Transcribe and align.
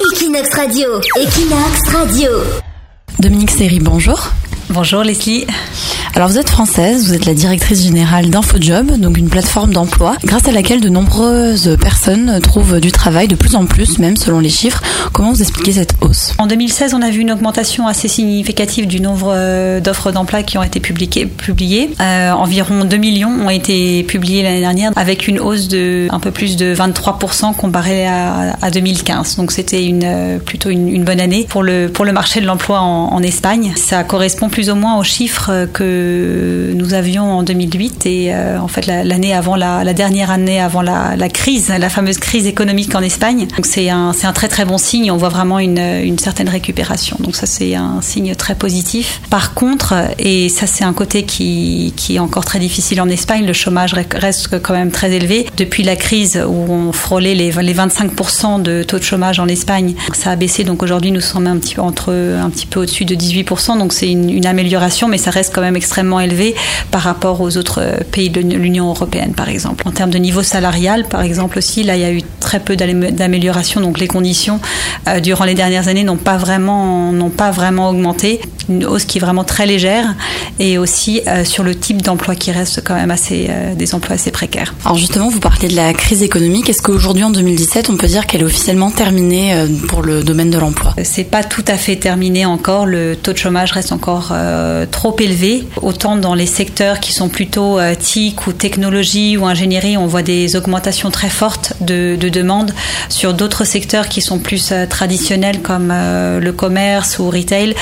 Equinox 0.00 0.54
Radio, 0.54 1.00
Equinox 1.16 1.92
Radio. 1.92 2.30
Dominique 3.18 3.50
Seri, 3.50 3.80
bonjour. 3.80 4.30
Bonjour 4.70 5.02
Leslie. 5.02 5.44
Alors 6.14 6.28
vous 6.28 6.38
êtes 6.38 6.50
française, 6.50 7.06
vous 7.06 7.14
êtes 7.14 7.26
la 7.26 7.34
directrice 7.34 7.82
générale 7.82 8.30
d'InfoJob, 8.30 8.98
donc 8.98 9.18
une 9.18 9.28
plateforme 9.28 9.72
d'emploi 9.72 10.16
grâce 10.24 10.48
à 10.48 10.52
laquelle 10.52 10.80
de 10.80 10.88
nombreuses 10.88 11.76
personnes 11.80 12.40
trouvent 12.42 12.80
du 12.80 12.90
travail, 12.90 13.28
de 13.28 13.34
plus 13.34 13.54
en 13.54 13.66
plus 13.66 13.98
même 13.98 14.16
selon 14.16 14.40
les 14.40 14.48
chiffres. 14.48 14.82
Comment 15.12 15.32
vous 15.32 15.42
expliquez 15.42 15.72
cette 15.72 15.94
hausse? 16.00 16.34
En 16.38 16.46
2016, 16.46 16.94
on 16.94 17.02
a 17.02 17.10
vu 17.10 17.20
une 17.20 17.30
augmentation 17.30 17.86
assez 17.86 18.08
significative 18.08 18.86
du 18.86 19.00
nombre 19.00 19.32
euh, 19.34 19.80
d'offres 19.80 20.10
d'emploi 20.10 20.42
qui 20.42 20.58
ont 20.58 20.62
été 20.62 20.80
publiées. 20.80 21.90
Euh, 22.00 22.32
environ 22.32 22.84
2 22.84 22.96
millions 22.96 23.30
ont 23.30 23.50
été 23.50 24.02
publiées 24.02 24.42
l'année 24.42 24.60
dernière 24.60 24.92
avec 24.96 25.28
une 25.28 25.38
hausse 25.38 25.68
de 25.68 26.08
un 26.10 26.20
peu 26.20 26.30
plus 26.30 26.56
de 26.56 26.74
23% 26.74 27.54
comparé 27.54 28.06
à, 28.06 28.56
à 28.60 28.70
2015. 28.70 29.36
Donc 29.36 29.52
c'était 29.52 29.84
une, 29.84 30.02
euh, 30.04 30.38
plutôt 30.38 30.70
une, 30.70 31.04
bonne 31.04 31.20
année 31.20 31.46
pour 31.48 31.62
le, 31.62 31.90
marché 32.12 32.40
de 32.40 32.46
l'emploi 32.46 32.80
en 32.80 33.22
Espagne. 33.22 33.72
Ça 33.76 34.02
correspond 34.02 34.48
plus 34.48 34.70
ou 34.70 34.74
moins 34.74 34.98
aux 34.98 35.04
chiffres 35.04 35.66
que 35.72 35.97
nous 36.74 36.94
avions 36.94 37.24
en 37.24 37.42
2008 37.42 38.06
et 38.06 38.34
euh, 38.34 38.58
en 38.60 38.68
fait 38.68 38.86
l'année 38.86 39.34
avant 39.34 39.56
la, 39.56 39.92
dernière 39.92 40.30
année 40.30 40.60
avant 40.60 40.82
la, 40.82 41.16
crise, 41.28 41.68
la 41.68 41.88
fameuse 41.88 42.18
crise 42.18 42.46
économique 42.46 42.94
en 42.94 43.00
Espagne. 43.00 43.46
Donc 43.56 43.66
c'est 43.66 43.90
un, 43.90 44.12
un 44.22 44.32
très 44.32 44.48
très 44.48 44.64
bon 44.64 44.78
signe. 44.78 45.10
On 45.10 45.16
voit 45.16 45.28
vraiment 45.28 45.58
une, 45.58 45.78
une 45.78 46.18
certaine 46.18 46.48
récupération. 46.48 47.16
Donc 47.20 47.36
ça 47.36 47.46
c'est 47.46 47.74
un 47.74 48.00
signe 48.02 48.34
très 48.34 48.54
positif. 48.54 49.20
Par 49.30 49.54
contre, 49.54 49.94
et 50.18 50.48
ça 50.48 50.66
c'est 50.66 50.84
un 50.84 50.92
côté 50.92 51.24
qui, 51.24 51.92
qui 51.96 52.16
est 52.16 52.20
encore 52.20 52.44
très 52.44 52.58
difficile 52.58 53.00
en 53.00 53.08
Espagne, 53.08 53.46
le 53.46 53.52
chômage 53.52 53.94
reste 53.94 54.60
quand 54.60 54.74
même 54.74 54.90
très 54.90 55.12
élevé. 55.12 55.46
Depuis 55.56 55.82
la 55.82 55.96
crise 55.96 56.40
où 56.46 56.72
on 56.72 56.92
frôlait 56.92 57.34
les, 57.34 57.50
les 57.50 57.74
25% 57.74 58.62
de 58.62 58.82
taux 58.82 58.98
de 58.98 59.04
chômage 59.04 59.40
en 59.40 59.48
Espagne, 59.48 59.94
ça 60.12 60.30
a 60.30 60.36
baissé. 60.36 60.64
Donc 60.64 60.82
aujourd'hui 60.82 61.10
nous 61.10 61.20
sommes 61.20 61.46
un 61.46 61.56
petit 61.56 61.74
peu 61.74 61.82
peu 62.70 62.80
au-dessus 62.80 63.04
de 63.04 63.14
18%. 63.14 63.78
Donc 63.78 63.92
c'est 63.92 64.10
une, 64.10 64.30
une 64.30 64.46
amélioration, 64.46 65.08
mais 65.08 65.18
ça 65.18 65.30
reste 65.30 65.54
quand 65.54 65.60
même 65.60 65.76
extrêmement 65.76 65.87
élevé 66.20 66.54
par 66.90 67.02
rapport 67.02 67.40
aux 67.40 67.56
autres 67.56 67.82
pays 68.10 68.30
de 68.30 68.40
l'Union 68.40 68.88
européenne, 68.88 69.34
par 69.34 69.48
exemple. 69.48 69.84
En 69.86 69.92
termes 69.92 70.10
de 70.10 70.18
niveau 70.18 70.42
salarial, 70.42 71.04
par 71.08 71.22
exemple 71.22 71.58
aussi, 71.58 71.82
là, 71.82 71.96
il 71.96 72.02
y 72.02 72.04
a 72.04 72.12
eu 72.12 72.22
très 72.40 72.60
peu 72.60 72.76
d'amélioration, 72.76 73.80
donc 73.80 73.98
les 73.98 74.08
conditions 74.08 74.60
euh, 75.08 75.20
durant 75.20 75.44
les 75.44 75.54
dernières 75.54 75.88
années 75.88 76.04
n'ont 76.04 76.16
pas 76.16 76.36
vraiment 76.36 77.12
n'ont 77.12 77.30
pas 77.30 77.50
vraiment 77.50 77.90
augmenté. 77.90 78.40
Une 78.68 78.84
hausse 78.84 79.04
qui 79.04 79.18
est 79.18 79.20
vraiment 79.20 79.44
très 79.44 79.66
légère 79.66 80.14
et 80.58 80.78
aussi 80.78 81.22
euh, 81.26 81.44
sur 81.44 81.64
le 81.64 81.74
type 81.74 82.02
d'emploi 82.02 82.34
qui 82.34 82.50
reste 82.50 82.82
quand 82.84 82.94
même 82.94 83.10
assez 83.10 83.46
euh, 83.48 83.74
des 83.74 83.94
emplois 83.94 84.14
assez 84.14 84.30
précaires. 84.30 84.74
Alors 84.84 84.98
justement, 84.98 85.28
vous 85.28 85.40
parlez 85.40 85.68
de 85.68 85.76
la 85.76 85.92
crise 85.92 86.22
économique. 86.22 86.68
Est-ce 86.68 86.82
qu'aujourd'hui, 86.82 87.24
en 87.24 87.30
2017, 87.30 87.90
on 87.90 87.96
peut 87.96 88.06
dire 88.06 88.26
qu'elle 88.26 88.42
est 88.42 88.44
officiellement 88.44 88.90
terminée 88.90 89.54
pour 89.88 90.02
le 90.02 90.22
domaine 90.22 90.50
de 90.50 90.58
l'emploi? 90.58 90.94
C'est 91.02 91.24
pas 91.24 91.44
tout 91.44 91.64
à 91.68 91.76
fait 91.76 91.96
terminé 91.96 92.44
encore. 92.44 92.86
Le 92.86 93.16
taux 93.16 93.32
de 93.32 93.38
chômage 93.38 93.72
reste 93.72 93.92
encore 93.92 94.32
trop 94.90 95.16
élevé. 95.20 95.64
Autant 95.82 96.16
dans 96.16 96.34
les 96.34 96.46
secteurs 96.46 97.00
qui 97.00 97.12
sont 97.12 97.28
plutôt 97.28 97.78
euh, 97.78 97.94
TIC 97.94 98.46
ou 98.46 98.52
technologie 98.52 99.36
ou 99.36 99.46
ingénierie, 99.46 99.96
on 99.96 100.06
voit 100.06 100.22
des 100.22 100.56
augmentations 100.56 101.10
très 101.10 101.28
fortes 101.28 101.74
de, 101.80 102.16
de 102.16 102.28
demandes. 102.28 102.72
Sur 103.08 103.34
d'autres 103.34 103.64
secteurs 103.64 104.08
qui 104.08 104.20
sont 104.20 104.38
plus 104.38 104.70
euh, 104.72 104.86
traditionnels 104.86 105.60
comme 105.60 105.90
euh, 105.92 106.40
le 106.40 106.52
commerce 106.52 107.18
ou 107.18 107.30
retail, 107.30 107.74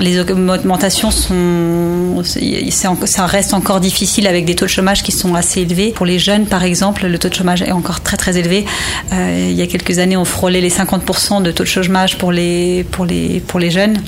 les 0.00 0.18
augmentations 0.20 1.10
sont, 1.10 2.22
ça 2.24 3.26
reste 3.26 3.54
encore 3.54 3.80
difficile 3.80 4.26
avec 4.26 4.44
des 4.44 4.54
taux 4.54 4.66
de 4.66 4.70
chômage 4.70 5.02
qui 5.02 5.12
sont 5.12 5.34
assez 5.34 5.60
élevés. 5.60 5.92
Pour 5.92 6.06
les 6.06 6.18
jeunes, 6.18 6.46
par 6.46 6.64
exemple, 6.64 7.06
le 7.06 7.18
taux 7.18 7.28
de 7.28 7.34
chômage 7.34 7.62
est 7.62 7.72
encore 7.72 8.00
très 8.00 8.16
très 8.16 8.36
élevé. 8.36 8.64
il 9.12 9.52
y 9.52 9.62
a 9.62 9.66
quelques 9.66 9.98
années, 9.98 10.16
on 10.16 10.24
frôlait 10.24 10.60
les 10.60 10.70
50% 10.70 11.42
de 11.42 11.50
taux 11.50 11.64
de 11.64 11.68
chômage 11.68 12.18
pour 12.18 12.32
les 12.32 12.84
jeunes 13.70 13.98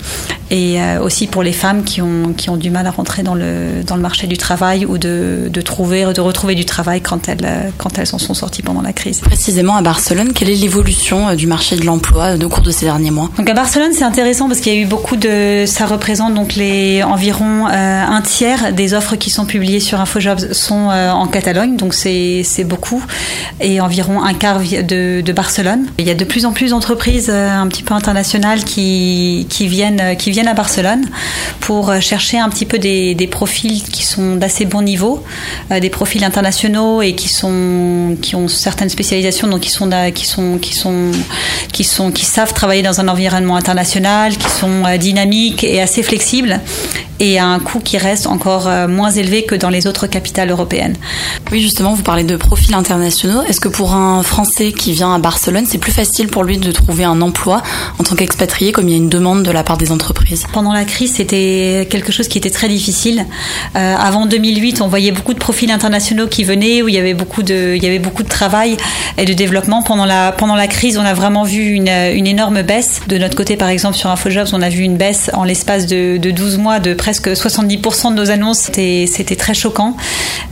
et 0.53 0.79
aussi 1.01 1.27
pour 1.27 1.43
les 1.43 1.53
femmes 1.53 1.83
qui 1.83 2.01
ont 2.01 2.33
qui 2.37 2.51
ont 2.51 2.57
du 2.57 2.71
mal 2.71 2.87
à 2.87 2.91
rentrer 2.91 3.23
dans 3.23 3.35
le, 3.35 3.83
dans 3.87 3.97
le 3.97 4.03
marché 4.03 4.27
du 4.27 4.37
travail 4.37 4.85
ou 4.87 4.99
de, 4.99 5.49
de, 5.51 5.61
trouver, 5.61 6.05
de 6.13 6.21
retrouver 6.21 6.55
du 6.55 6.65
travail 6.65 7.01
quand 7.01 7.29
elles, 7.29 7.73
quand 7.79 7.99
elles 7.99 8.15
en 8.15 8.19
sont 8.19 8.35
sorties 8.35 8.63
pendant 8.63 8.83
la 8.83 8.93
crise. 8.93 9.21
Précisément 9.21 9.77
à 9.77 9.83
Barcelone, 9.83 10.33
quelle 10.33 10.51
est 10.51 10.57
l'évolution 10.57 11.29
euh, 11.29 11.35
du 11.35 11.47
marché 11.47 11.77
de 11.77 11.85
l'emploi 11.85 12.37
euh, 12.37 12.45
au 12.45 12.49
cours 12.49 12.63
de 12.63 12.71
ces 12.71 12.85
derniers 12.85 13.11
mois? 13.11 13.31
Donc 13.39 13.49
à 13.49 13.55
Barcelone, 13.55 13.93
c'est 13.93 14.05
intéressant 14.05 14.49
parce 14.49 14.61
qu'il 14.61 14.75
y 14.75 14.79
a 14.79 14.81
eu 14.81 14.87
beaucoup 14.87 15.17
de... 15.17 15.65
Ça 15.67 15.87
représente 15.87 16.35
donc 16.35 16.55
les 16.55 17.03
environ 17.03 17.67
euh, 17.69 18.05
un 18.05 18.21
tiers 18.21 18.73
des 18.73 18.95
offres 18.95 19.17
qui 19.17 19.31
sont 19.31 19.47
publiées 19.47 19.81
sur 19.81 20.01
InfoJobs 20.01 20.53
sont 20.53 20.91
euh, 20.91 21.11
en 21.11 21.27
Catalogne, 21.27 21.77
donc 21.77 21.95
c'est 21.95 22.65
beaucoup, 22.65 23.03
et 23.61 23.81
environ 23.81 24.23
un 24.23 24.35
quart 24.35 24.61
de, 24.61 25.21
de, 25.21 25.33
Barcelone. 25.33 25.87
Il 25.99 26.07
y 26.07 26.11
a 26.11 26.15
de 26.15 26.25
plus 26.25 26.45
en 26.45 26.53
plus 26.53 26.71
d'entreprises 26.71 27.31
euh, 27.31 27.51
un 27.51 27.67
petit 27.69 27.83
peu 27.83 27.95
internationales 27.95 28.65
qui, 28.65 29.47
qui, 29.49 29.67
viennent, 29.67 30.17
qui 30.17 30.31
viennent 30.31 30.42
à 30.49 30.55
Barcelone 30.55 31.05
pour 31.61 31.93
chercher 32.01 32.39
un 32.39 32.49
petit 32.49 32.67
peu 32.67 32.79
des 32.79 33.15
des, 33.15 33.27
profils 33.27 33.83
qui 33.83 34.05
sont 34.05 34.37
d'assez 34.37 34.65
bon 34.65 34.83
niveau, 34.83 35.23
euh, 35.71 35.81
des 35.81 35.91
profils 35.91 36.25
internationaux 36.25 37.03
et 37.03 37.15
qui 37.15 37.29
sont 37.29 38.17
qui 38.21 38.37
ont 38.37 38.49
certaines 38.49 38.89
spécialisations, 38.89 39.49
donc 39.49 39.61
qui 39.61 39.71
sont 39.71 39.91
qui 40.15 40.27
sont 40.27 40.59
qui 40.59 40.75
sont 40.75 41.11
qui 41.73 41.85
sont 41.85 42.11
qui 42.11 42.25
savent 42.25 42.53
travailler 42.53 42.83
dans 42.83 43.01
un 43.01 43.09
environnement 43.09 43.57
international, 43.57 44.37
qui 44.37 44.51
sont 44.51 44.85
euh, 44.85 44.97
dynamiques 44.97 45.65
et 45.65 45.81
assez 45.81 46.03
flexibles 46.03 46.61
et 47.21 47.39
à 47.39 47.47
un 47.47 47.59
coût 47.59 47.81
qui 47.81 47.99
reste 47.99 48.27
encore 48.27 48.67
euh, 48.67 48.89
moins 48.89 49.11
élevé 49.11 49.45
que 49.45 49.55
dans 49.55 49.69
les 49.69 49.87
autres 49.87 50.07
capitales 50.07 50.51
européennes. 50.51 50.97
Oui, 51.51 51.61
justement, 51.61 51.95
vous 51.95 52.03
parlez 52.03 52.25
de 52.25 52.37
profils 52.37 52.75
internationaux. 52.75 53.43
Est-ce 53.49 53.61
que 53.61 53.69
pour 53.69 53.95
un 53.95 54.23
Français 54.23 54.73
qui 54.73 54.93
vient 54.93 55.15
à 55.15 55.19
Barcelone, 55.19 55.65
c'est 55.69 55.79
plus 55.79 55.93
facile 55.93 56.29
pour 56.29 56.45
lui 56.45 56.59
de 56.59 56.73
trouver 56.73 57.05
un 57.05 57.21
emploi 57.21 57.63
en 57.99 58.05
tant 58.05 58.17
qu'expatrié, 58.17 58.73
comme 58.73 58.89
il 58.89 58.93
y 58.93 58.95
a 58.95 58.99
une 58.99 59.09
demande 59.09 59.43
de 59.43 59.51
la 59.51 59.63
part 59.63 59.77
des 59.77 59.93
entreprises? 59.93 60.45
Pendant 60.53 60.73
la 60.73 60.85
crise, 60.85 61.15
c'était 61.15 61.87
quelque 61.91 62.13
chose 62.13 62.29
qui 62.29 62.39
était 62.39 62.51
très 62.51 62.69
difficile. 62.69 63.27
Euh, 63.77 63.95
avant 63.97 64.27
2008, 64.27 64.81
on 64.81 64.89
voyait 64.89 65.13
beaucoup 65.13 65.35
de 65.35 65.39
profils 65.39 65.71
internationaux 65.71 66.27
qui 66.27 66.45
venaient, 66.45 66.83
où 66.83 66.89
il 66.89 66.95
y 66.95 66.99
avait 66.99 67.15
beaucoup 67.15 67.43
de, 67.43 67.75
il 67.77 67.83
y 67.83 67.87
avait 67.87 67.99
beaucoup 67.99 68.23
de 68.23 68.29
travail 68.29 68.77
et 69.19 69.25
de 69.25 69.33
développement. 69.33 69.83
Pendant 69.83 70.07
la, 70.07 70.33
pendant 70.33 70.57
la 70.57 70.67
crise, 70.67 70.99
on 70.99 71.05
a 71.05 71.15
vraiment 71.15 71.45
vu 71.45 71.63
une, 71.63 71.89
une 71.89 72.27
énorme 72.27 72.63
baisse. 72.63 73.01
De 73.09 73.19
notre 73.19 73.37
côté, 73.37 73.57
par 73.57 73.69
exemple, 73.69 73.97
sur 73.97 74.11
InfoJobs, 74.11 74.49
on 74.53 74.63
a 74.63 74.69
vu 74.69 74.83
une 74.83 74.97
baisse 74.97 75.31
en 75.35 75.45
l'espace 75.45 75.87
de, 75.87 76.17
de 76.17 76.31
12 76.31 76.59
mois 76.59 76.81
de 76.81 76.95
presque 77.03 77.13
presque 77.23 77.49
70% 77.49 78.11
de 78.11 78.15
nos 78.15 78.31
annonces, 78.31 78.59
c'était, 78.59 79.37
très 79.37 79.55
choquant 79.55 79.97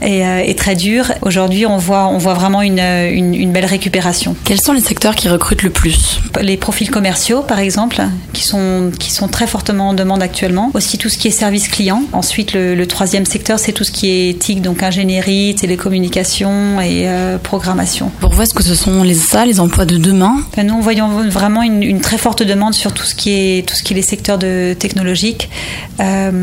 et, 0.01 0.25
euh, 0.25 0.43
et 0.45 0.53
très 0.53 0.75
dur. 0.75 1.11
Aujourd'hui, 1.21 1.65
on 1.65 1.77
voit, 1.77 2.07
on 2.07 2.17
voit 2.17 2.33
vraiment 2.33 2.61
une, 2.61 2.79
une, 2.79 3.33
une, 3.33 3.51
belle 3.51 3.65
récupération. 3.65 4.35
Quels 4.43 4.59
sont 4.59 4.73
les 4.73 4.81
secteurs 4.81 5.15
qui 5.15 5.29
recrutent 5.29 5.63
le 5.63 5.69
plus? 5.69 6.19
Les 6.41 6.57
profils 6.57 6.91
commerciaux, 6.91 7.41
par 7.41 7.59
exemple, 7.59 8.01
qui 8.33 8.43
sont, 8.43 8.91
qui 8.99 9.11
sont 9.11 9.27
très 9.27 9.47
fortement 9.47 9.89
en 9.89 9.93
demande 9.93 10.21
actuellement. 10.21 10.71
Aussi 10.73 10.97
tout 10.97 11.09
ce 11.09 11.17
qui 11.17 11.29
est 11.29 11.31
service 11.31 11.67
client. 11.67 12.03
Ensuite, 12.11 12.53
le, 12.53 12.75
le 12.75 12.85
troisième 12.85 13.25
secteur, 13.25 13.57
c'est 13.57 13.71
tout 13.71 13.83
ce 13.83 13.91
qui 13.91 14.09
est 14.09 14.37
TIC, 14.37 14.61
donc 14.61 14.83
ingénierie, 14.83 15.55
télécommunication 15.55 16.81
et 16.81 17.07
euh, 17.07 17.37
programmation. 17.37 18.11
Pour 18.19 18.33
vous, 18.33 18.41
est-ce 18.41 18.53
que 18.53 18.63
ce 18.63 18.75
sont 18.75 19.03
les, 19.03 19.15
ça, 19.15 19.45
les 19.45 19.59
emplois 19.59 19.85
de 19.85 19.97
demain 19.97 20.41
ben, 20.57 20.67
Nous, 20.67 20.81
voyons 20.81 21.07
vraiment 21.29 21.63
une, 21.63 21.81
une, 21.81 22.01
très 22.01 22.17
forte 22.17 22.43
demande 22.43 22.73
sur 22.73 22.93
tout 22.93 23.05
ce 23.05 23.15
qui 23.15 23.31
est, 23.31 23.67
tout 23.67 23.75
ce 23.75 23.83
qui 23.83 23.93
est 23.93 23.95
les 23.95 24.01
secteurs 24.01 24.37
de 24.37 24.75
technologiques. 24.77 25.49
Euh, 26.01 26.40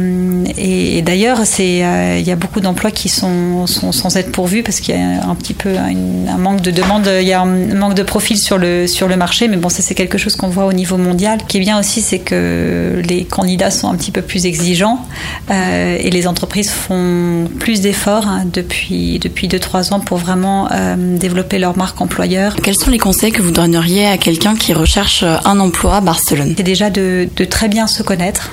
et, 0.56 0.98
et 0.98 1.02
d'ailleurs, 1.02 1.38
euh, 1.40 2.16
il 2.18 2.26
y 2.26 2.30
a 2.30 2.36
beaucoup 2.36 2.60
d'emplois 2.60 2.90
qui 2.90 3.08
sont, 3.08 3.66
sont, 3.66 3.92
sans 3.92 4.16
être 4.16 4.32
pourvus 4.32 4.62
parce 4.62 4.80
qu'il 4.80 4.94
y 4.94 4.98
a 4.98 5.28
un 5.28 5.34
petit 5.34 5.54
peu 5.54 5.70
un, 5.76 6.28
un, 6.28 6.38
manque 6.38 6.62
de 6.62 6.70
demande, 6.70 7.08
il 7.20 7.26
y 7.26 7.32
a 7.32 7.40
un 7.40 7.74
manque 7.74 7.94
de 7.94 8.02
profil 8.02 8.38
sur 8.38 8.58
le 8.58 8.86
sur 8.86 9.08
le 9.08 9.16
marché. 9.16 9.48
Mais 9.48 9.56
bon, 9.56 9.68
ça 9.68 9.82
c'est 9.82 9.94
quelque 9.94 10.18
chose 10.18 10.36
qu'on 10.36 10.48
voit 10.48 10.66
au 10.66 10.72
niveau 10.72 10.96
mondial. 10.96 11.38
Ce 11.40 11.46
qui 11.46 11.58
est 11.58 11.60
bien 11.60 11.78
aussi, 11.78 12.00
c'est 12.00 12.18
que 12.18 13.02
les 13.08 13.24
candidats 13.24 13.70
sont 13.70 13.88
un 13.90 13.94
petit 13.94 14.10
peu 14.10 14.22
plus 14.22 14.46
exigeants 14.46 15.04
euh, 15.50 15.98
et 16.00 16.10
les 16.10 16.26
entreprises 16.26 16.70
font 16.70 17.48
plus 17.58 17.80
d'efforts 17.80 18.26
hein, 18.26 18.44
depuis 18.52 19.18
depuis 19.18 19.48
deux 19.48 19.58
trois 19.58 19.92
ans 19.92 20.00
pour 20.00 20.18
vraiment 20.18 20.68
euh, 20.72 21.16
développer 21.16 21.58
leur 21.58 21.76
marque 21.76 22.00
employeur. 22.00 22.56
Quels 22.62 22.76
sont 22.76 22.90
les 22.90 22.98
conseils 22.98 23.32
que 23.32 23.42
vous 23.42 23.52
donneriez 23.52 24.06
à 24.06 24.18
quelqu'un 24.18 24.54
qui 24.54 24.72
recherche 24.72 25.22
un 25.22 25.60
emploi 25.60 25.96
à 25.96 26.00
Barcelone? 26.00 26.54
C'est 26.56 26.62
déjà 26.62 26.90
de, 26.90 27.28
de 27.34 27.44
très 27.44 27.68
bien 27.68 27.86
se 27.86 28.02
connaître 28.02 28.50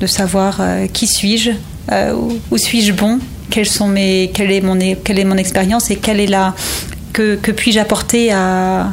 de 0.00 0.06
savoir 0.06 0.58
euh, 0.60 0.86
qui 0.86 1.06
suis-je, 1.06 1.52
euh, 1.92 2.14
où, 2.50 2.58
suis-je 2.58 2.92
bon, 2.92 3.18
quelles 3.50 3.68
sont 3.68 3.88
mes, 3.88 4.30
quelle 4.32 4.50
est 4.50 4.60
mon, 4.60 4.78
quelle 5.04 5.18
est 5.18 5.24
mon 5.24 5.36
expérience 5.36 5.90
et 5.90 5.96
quelle 5.96 6.20
est 6.20 6.26
la, 6.26 6.54
que, 7.12 7.36
puis-je 7.36 7.78
apporter 7.78 8.32
à, 8.32 8.88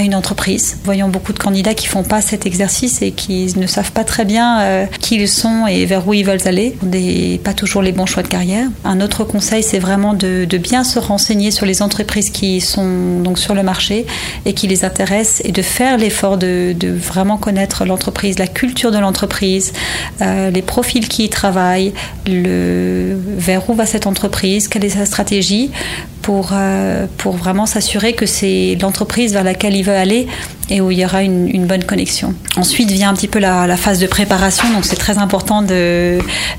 une 0.00 0.14
entreprise. 0.14 0.78
Voyons 0.84 1.08
beaucoup 1.08 1.34
de 1.34 1.38
candidats 1.38 1.74
qui 1.74 1.86
font 1.86 2.02
pas 2.02 2.22
cet 2.22 2.46
exercice 2.46 3.02
et 3.02 3.10
qui 3.10 3.52
ne 3.56 3.66
savent 3.66 3.92
pas 3.92 4.04
très 4.04 4.24
bien 4.24 4.60
euh, 4.60 4.86
qui 5.00 5.16
ils 5.16 5.28
sont 5.28 5.66
et 5.66 5.84
vers 5.84 6.08
où 6.08 6.14
ils 6.14 6.24
veulent 6.24 6.46
aller. 6.46 6.76
Pas 7.44 7.52
toujours 7.52 7.82
les 7.82 7.92
bons 7.92 8.06
choix 8.06 8.22
de 8.22 8.28
carrière. 8.28 8.68
Un 8.84 9.02
autre 9.02 9.24
conseil, 9.24 9.62
c'est 9.62 9.78
vraiment 9.78 10.14
de, 10.14 10.46
bien 10.56 10.82
se 10.84 10.98
renseigner 10.98 11.50
sur 11.50 11.66
les 11.66 11.82
entreprises 11.82 12.30
qui 12.30 12.60
sont 12.60 13.20
donc 13.20 13.38
sur 13.38 13.54
le 13.54 13.62
marché 13.62 14.06
et 14.46 14.54
qui 14.54 14.66
les 14.66 14.84
intéressent 14.84 15.42
et 15.44 15.52
de 15.52 15.62
faire 15.62 15.98
l'effort 15.98 16.38
de, 16.38 16.74
de, 16.78 16.88
vraiment 16.88 17.36
connaître 17.36 17.84
l'entreprise, 17.84 18.38
la 18.38 18.46
culture 18.46 18.92
de 18.92 18.98
l'entreprise, 18.98 19.72
euh, 20.22 20.50
les 20.50 20.62
profils 20.62 21.06
qui 21.08 21.24
y 21.24 21.28
travaillent, 21.28 21.92
le, 22.26 23.18
vers 23.36 23.68
où 23.68 23.74
va 23.74 23.84
cette 23.84 24.06
entreprise, 24.06 24.68
quelle 24.68 24.84
est 24.84 24.90
sa 24.90 25.06
stratégie 25.06 25.70
pour, 26.22 26.50
euh, 26.52 27.06
pour 27.18 27.36
vraiment 27.36 27.66
s'assurer 27.66 28.14
que 28.14 28.26
c'est 28.26 28.78
l'entreprise 28.80 29.32
vers 29.32 29.44
laquelle 29.44 29.76
il 29.76 29.82
veut 29.82 29.94
aller 29.94 30.26
et 30.70 30.80
où 30.80 30.90
il 30.90 30.98
y 30.98 31.04
aura 31.04 31.22
une, 31.22 31.66
bonne 31.66 31.84
connexion. 31.84 32.34
Ensuite 32.56 32.90
vient 32.90 33.10
un 33.10 33.14
petit 33.14 33.28
peu 33.28 33.38
la, 33.38 33.66
la 33.66 33.76
phase 33.76 33.98
de 33.98 34.06
préparation, 34.06 34.70
donc 34.72 34.84
c'est 34.84 34.96
très 34.96 35.18
important 35.18 35.62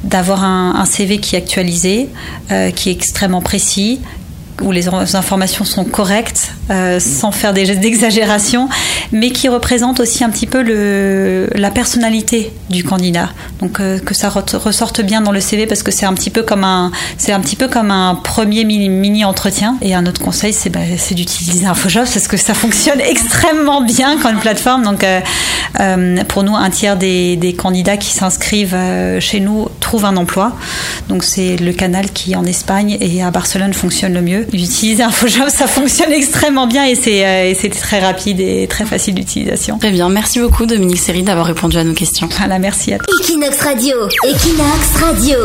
d'avoir 0.03 0.43
un, 0.43 0.75
un 0.75 0.85
CV 0.85 1.17
qui 1.17 1.35
est 1.35 1.39
actualisé, 1.39 2.09
euh, 2.51 2.69
qui 2.71 2.89
est 2.89 2.93
extrêmement 2.93 3.41
précis, 3.41 4.01
où 4.61 4.71
les 4.71 4.87
informations 4.87 5.65
sont 5.65 5.83
correctes, 5.83 6.51
euh, 6.69 6.99
sans 6.99 7.31
faire 7.31 7.53
des 7.53 7.65
gestes 7.65 7.79
d'exagération, 7.79 8.69
mais 9.11 9.31
qui 9.31 9.49
représentent 9.49 9.99
aussi 9.99 10.23
un 10.23 10.29
petit 10.29 10.47
peu 10.47 10.63
la 11.55 11.71
personnalité 11.71 12.53
du 12.69 12.83
candidat. 12.83 13.29
Donc 13.59 13.79
euh, 13.79 13.99
que 13.99 14.13
ça 14.13 14.29
ressorte 14.29 15.01
bien 15.01 15.21
dans 15.21 15.31
le 15.31 15.39
CV 15.39 15.65
parce 15.67 15.83
que 15.83 15.91
c'est 15.91 16.05
un 16.05 16.13
petit 16.13 16.29
peu 16.29 16.43
comme 16.43 16.63
un, 16.63 16.91
un 17.27 17.39
petit 17.39 17.55
peu 17.55 17.67
comme 17.67 17.91
un 17.91 18.15
premier 18.15 18.63
mini, 18.63 19.25
entretien. 19.25 19.77
Et 19.81 19.93
un 19.93 20.05
autre 20.05 20.21
conseil, 20.21 20.53
c'est 20.53 20.69
bah, 20.69 20.79
d'utiliser 21.11 21.65
InfoJobs 21.65 22.07
parce 22.11 22.27
que 22.27 22.37
ça 22.37 22.53
fonctionne 22.53 22.99
extrêmement 23.09 23.81
bien 23.81 24.17
une 24.29 24.39
plateforme. 24.39 24.83
Donc 24.83 25.03
euh, 25.03 26.23
pour 26.27 26.43
nous, 26.43 26.55
un 26.55 26.69
tiers 26.69 26.97
des, 26.97 27.55
candidats 27.57 27.97
qui 27.97 28.11
s'inscrivent 28.11 28.77
chez 29.19 29.39
nous 29.39 29.67
trouvent 29.93 30.05
un 30.05 30.17
emploi. 30.17 30.53
Donc 31.07 31.23
c'est 31.23 31.55
le 31.55 31.71
canal 31.71 32.09
qui 32.09 32.35
en 32.35 32.45
Espagne 32.45 32.97
et 32.99 33.21
à 33.21 33.29
Barcelone 33.29 33.73
fonctionne 33.75 34.13
le 34.13 34.23
mieux. 34.23 34.47
Utiliser 34.51 35.03
InfoJobs, 35.03 35.49
ça 35.49 35.67
fonctionne 35.67 36.11
extrêmement 36.11 36.65
bien 36.65 36.85
et 36.85 36.95
c'est 36.95 37.23
euh, 37.23 37.53
c'est 37.55 37.69
très 37.69 37.99
rapide 37.99 38.39
et 38.39 38.65
très 38.67 38.85
facile 38.85 39.13
d'utilisation. 39.13 39.77
Très 39.77 39.91
bien, 39.91 40.09
merci 40.09 40.39
beaucoup 40.39 40.65
Dominique 40.65 40.99
Séry 40.99 41.21
d'avoir 41.21 41.45
répondu 41.45 41.77
à 41.77 41.83
nos 41.83 41.93
questions. 41.93 42.27
Voilà, 42.39 42.57
merci 42.57 42.91
à 42.91 42.97
toi. 42.97 43.05
Equinox 43.21 43.61
Radio, 43.61 43.95
Equinox 44.23 44.95
Radio. 44.99 45.37